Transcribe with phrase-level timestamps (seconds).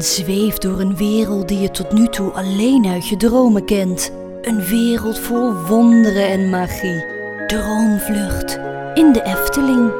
[0.00, 4.12] en zweef door een wereld die je tot nu toe alleen uit je dromen kent.
[4.42, 7.04] Een wereld vol wonderen en magie.
[7.46, 8.54] Droomvlucht
[8.94, 9.92] in de Efteling.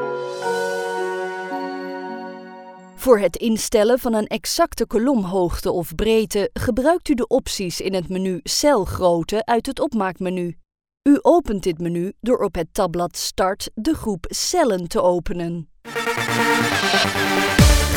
[2.95, 8.09] Voor het instellen van een exacte kolomhoogte of breedte gebruikt u de opties in het
[8.09, 10.57] menu Celgrootte uit het opmaakmenu.
[11.03, 15.69] U opent dit menu door op het tabblad Start de groep Cellen te openen.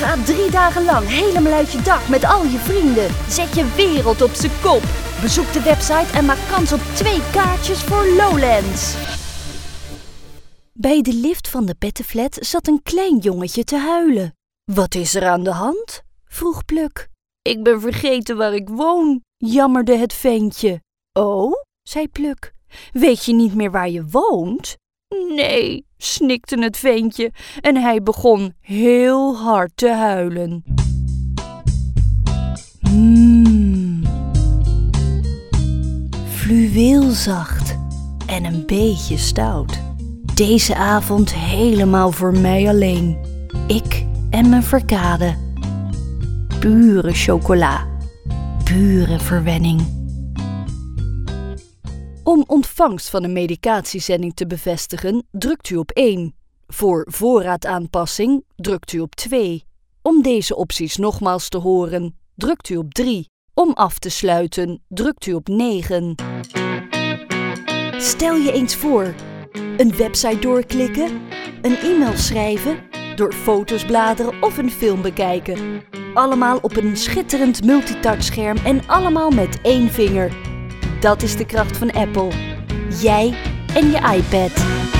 [0.04, 3.10] Ga drie dagen lang helemaal uit je dak met al je vrienden.
[3.28, 4.82] Zet je wereld op z'n kop.
[5.20, 8.94] Bezoek de website en maak kans op twee kaartjes voor Lowlands.
[10.72, 14.34] Bij de lift van de pettenflat zat een klein jongetje te huilen.
[14.72, 16.02] Wat is er aan de hand?
[16.24, 17.08] vroeg Pluk.
[17.42, 20.80] Ik ben vergeten waar ik woon, jammerde het ventje.
[21.12, 21.52] Oh,
[21.82, 22.54] zei Pluk.
[22.92, 24.76] Weet je niet meer waar je woont?
[25.28, 30.64] Nee, snikte het ventje en hij begon heel hard te huilen.
[32.80, 34.02] Mmm.
[36.28, 37.78] Fluweelzacht
[38.26, 39.80] en een beetje stout.
[40.34, 43.18] Deze avond helemaal voor mij alleen.
[43.66, 45.34] Ik en mijn verkade.
[46.60, 47.86] Pure chocola.
[48.64, 50.03] Pure verwenning.
[52.24, 56.34] Om ontvangst van een medicatiezending te bevestigen, drukt u op 1.
[56.66, 59.64] Voor voorraadaanpassing drukt u op 2.
[60.02, 63.28] Om deze opties nogmaals te horen, drukt u op 3.
[63.54, 66.14] Om af te sluiten, drukt u op 9.
[67.96, 69.14] Stel je eens voor:
[69.76, 71.20] een website doorklikken,
[71.62, 72.78] een e-mail schrijven,
[73.16, 75.82] door foto's bladeren of een film bekijken.
[76.14, 80.53] Allemaal op een schitterend multitouchscherm en allemaal met één vinger.
[81.04, 82.28] Dat is de kracht van Apple.
[83.00, 83.34] Jij
[83.74, 84.93] en je iPad.